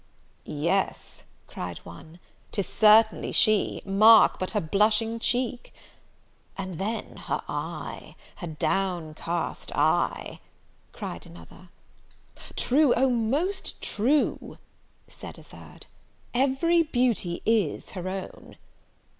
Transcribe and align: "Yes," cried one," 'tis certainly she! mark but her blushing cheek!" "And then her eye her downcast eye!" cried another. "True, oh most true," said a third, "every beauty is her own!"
"Yes," 0.45 1.21
cried 1.45 1.77
one," 1.83 2.17
'tis 2.51 2.65
certainly 2.67 3.31
she! 3.31 3.83
mark 3.85 4.39
but 4.39 4.49
her 4.49 4.59
blushing 4.59 5.19
cheek!" 5.19 5.71
"And 6.57 6.79
then 6.79 7.17
her 7.27 7.43
eye 7.47 8.15
her 8.37 8.47
downcast 8.47 9.71
eye!" 9.75 10.39
cried 10.91 11.27
another. 11.27 11.69
"True, 12.55 12.95
oh 12.95 13.11
most 13.11 13.79
true," 13.79 14.57
said 15.07 15.37
a 15.37 15.43
third, 15.43 15.85
"every 16.33 16.81
beauty 16.81 17.43
is 17.45 17.91
her 17.91 18.09
own!" 18.09 18.55